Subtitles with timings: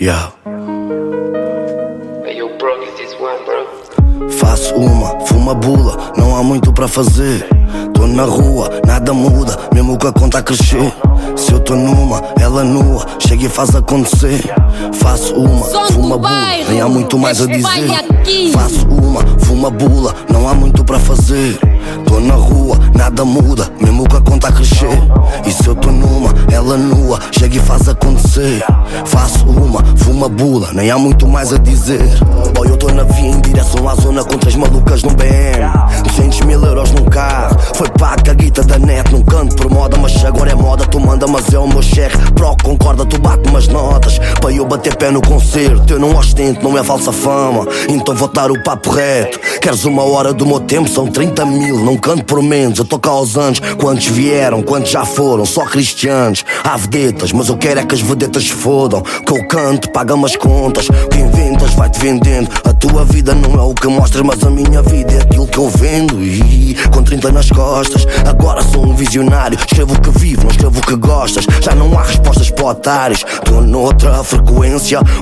[0.00, 0.32] Yeah.
[4.30, 7.46] Faço uma, fuma bula, não há muito para fazer.
[7.94, 10.92] Tô na rua, nada muda, mesmo que a conta crescer.
[11.36, 14.42] Se eu tô numa, ela nua, chega e faz acontecer.
[14.94, 16.30] Faço uma, fuma bula,
[16.68, 17.88] nem há muito mais a dizer.
[18.52, 21.58] Faço uma, fuma bula, não há muito para fazer.
[22.06, 24.98] Tô na rua, nada muda, mesmo que a conta crescer.
[25.46, 28.64] E se eu tô numa, ela nua, chega e faz acontecer.
[29.06, 32.02] Faço uma, fuma bula, nem há muito mais a dizer.
[32.54, 35.14] Boy, eu tô na via em direção à zona com três malucas no
[42.94, 43.21] Guardo tu
[44.52, 47.66] Para eu bater pé no concerto, eu não ostento, não é falsa fama.
[47.88, 49.40] Então vou dar o papo reto.
[49.62, 50.90] Queres uma hora do meu tempo?
[50.90, 52.78] São 30 mil, não canto por menos.
[52.78, 56.44] Eu tô cá aos anos, quantos vieram, quantos já foram, só cristianos.
[56.62, 59.00] Há vedetas, mas eu quero é que as vedetas se fodam.
[59.00, 60.86] Que eu canto, paga-me as contas.
[61.10, 62.50] Que inventas, vai-te vendendo.
[62.62, 65.58] A tua vida não é o que mostras, mas a minha vida é aquilo que
[65.58, 66.22] eu vendo.
[66.22, 69.58] E com 30 nas costas, agora sou um visionário.
[69.58, 71.46] Escrevo o que vivo, não escrevo o que gostas.
[71.62, 73.24] Já não há respostas para otários.
[73.46, 74.41] Tô noutra frequência,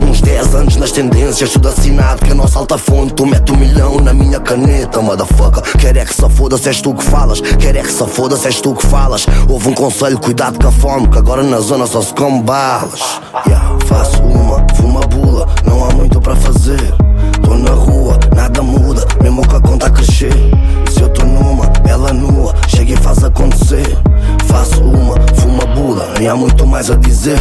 [0.02, 1.50] uns 10 anos nas tendências.
[1.50, 3.14] Tudo assinado que a nossa alta fonte.
[3.14, 5.62] Tu mete um milhão na minha caneta, motherfucker.
[5.78, 7.40] Quer é que se foda se és tu que falas.
[7.40, 9.26] Quer é que se foda se és tu que falas.
[9.48, 13.20] Houve um conselho, cuidado com a fome, que agora na zona só se come balas.
[13.46, 16.80] Yeah, faço uma, fuma bula, não há muito para fazer.
[17.42, 20.32] Tô na rua, nada muda, mesmo que a conta crescer.
[20.90, 23.98] Se eu tô numa, ela nua, chega e faz acontecer.
[24.46, 27.38] Faço uma, fuma bula, nem há muito mais a dizer.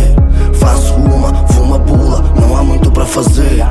[0.59, 3.65] Faço uma, fuma bula, não há muito para fazer.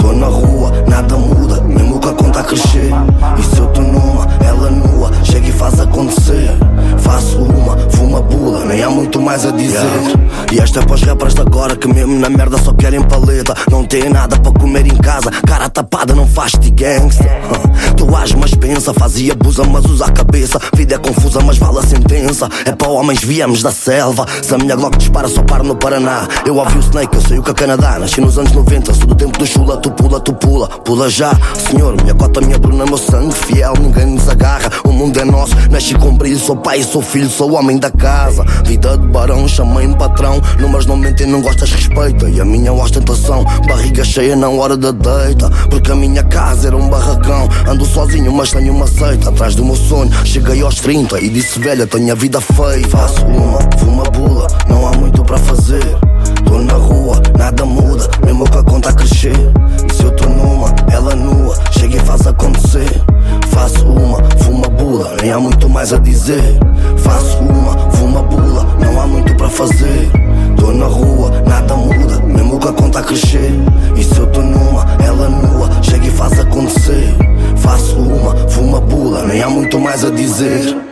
[0.00, 2.90] Tô na rua, nada muda, mesmo que a conta crescer.
[3.38, 6.50] E se eu tô numa, ela nua, chega e faz acontecer.
[6.98, 9.80] Faço uma, fuma bula, nem há muito mais a dizer.
[10.52, 13.54] E esta é para os rappers de agora que mesmo na merda só querem paleta.
[13.70, 17.24] Não tem nada para comer em casa, cara tapada não faz de gangsta.
[17.96, 20.58] Tu age, mas pensa, fazia abusa, mas usa a cabeça.
[20.74, 22.48] Vida é confusa, mas vale a sentença.
[22.64, 24.26] É para homens, viemos da selva.
[24.42, 26.26] Se a minha Glock dispara, só para no Paraná.
[26.46, 27.98] Eu ouvi o Snake, eu sei o que é Canadá.
[27.98, 31.32] Nasci nos anos 90, sou do tempo do chula, tu pula, tu pula, pula já.
[31.70, 34.70] Senhor, minha cota, minha bruna, meu sangue fiel, ninguém nos agarra.
[34.84, 38.44] O mundo é nosso, nasci com brilho, sou pai, sou filho, sou homem da casa.
[38.64, 40.40] Vida de barão, chamei-me patrão.
[40.58, 42.28] Números não mentem, não gostas, respeita.
[42.28, 45.50] E a minha ostentação, barriga cheia na hora da deita.
[45.70, 47.48] Porque a minha casa era um barracão.
[47.66, 49.28] Ando sozinho, mas tenho uma seita.
[49.28, 52.86] Atrás do meu sonho, cheguei aos 30 e disse, velha, tenho a vida feia.
[52.88, 55.84] Faço uma, fuma bula, não há muito para fazer.
[56.44, 59.36] Tô na rua, nada muda, mesmo que a conta crescer.
[59.88, 62.88] E se eu tô numa, ela nua, chega e faz acontecer.
[63.48, 66.58] Faço uma, fuma bula, nem há muito mais a dizer.
[66.98, 70.10] Faço uma, fuma bula, não há muito para fazer.
[70.56, 73.23] Tô na rua, nada muda, mesmo que a conta crescer.
[79.94, 80.84] Mais a dizer.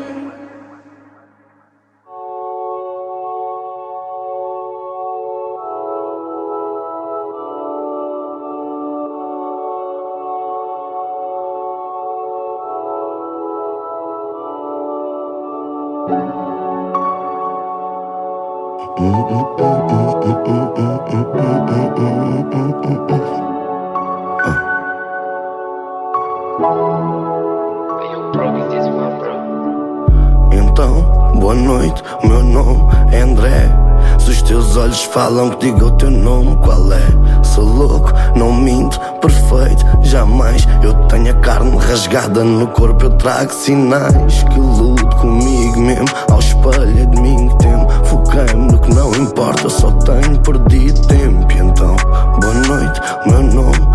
[30.83, 33.71] Então, boa noite, meu nome é André.
[34.19, 37.45] Se os teus olhos falam que diga o teu nome, qual é?
[37.45, 40.67] Sou louco, não minto, perfeito, jamais.
[40.83, 46.09] Eu tenho a carne rasgada no corpo, eu trago sinais que luto comigo mesmo.
[46.29, 47.89] Ao espelho de mim temo.
[48.03, 51.53] Foquei-me no que não importa, eu só tenho perdido tempo.
[51.53, 51.95] E então,
[52.41, 53.92] boa noite, meu nome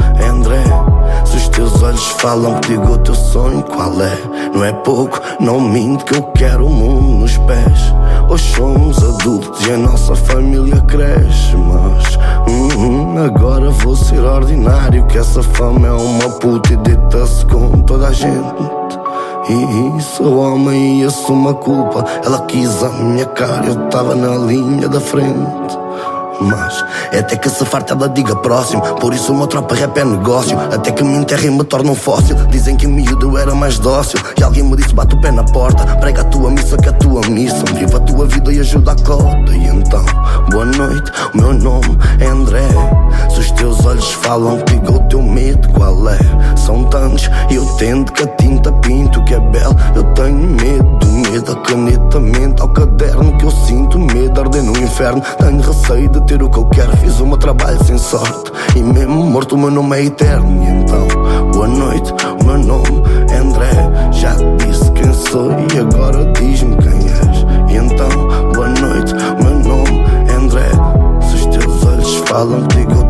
[1.97, 4.49] olhos falam que digo teu sonho, qual é?
[4.53, 7.93] Não é pouco, não minto que eu quero o mundo nos pés.
[8.29, 12.17] Hoje somos adultos e a nossa família cresce, mas
[12.47, 15.05] hum, agora vou ser ordinário.
[15.07, 18.77] Que essa fama é uma puta e deita-se com toda a gente.
[19.49, 22.05] E sou homem e assumo a culpa.
[22.23, 25.86] Ela quis a minha cara, eu tava na linha da frente.
[26.39, 28.81] Mas é até que se farta ela diga próximo.
[28.95, 30.57] Por isso uma tropa rap é negócio.
[30.59, 32.35] Até que me enterrem me torne um fóssil.
[32.49, 34.19] Dizem que miúdo era mais dócil.
[34.39, 35.85] E alguém me disse bate o pé na porta.
[35.97, 37.63] Prega a tua missa que a tua missa.
[37.73, 39.51] Viva a tua vida e ajuda a cota.
[39.51, 40.05] E então,
[40.49, 42.67] boa noite, o meu nome é André.
[43.29, 45.67] Se os teus olhos falam diga o teu medo.
[45.69, 46.17] Qual é?
[46.55, 50.86] São tantos e eu tendo que a tinta pinto que é belo Eu tenho medo,
[51.41, 55.21] da caneta mente ao caderno que eu sinto medo, arder no inferno.
[55.37, 58.51] Tenho receio de ter o que eu quero, fiz o meu trabalho sem sorte.
[58.75, 60.63] E mesmo morto, o meu nome é eterno.
[60.63, 61.07] E então,
[61.51, 64.11] boa noite, o meu nome é André.
[64.11, 67.71] Já disse quem sou e agora diz-me quem és.
[67.71, 68.09] E então,
[68.53, 70.69] boa noite, o meu nome é André.
[71.21, 73.06] Se os teus olhos falam, digo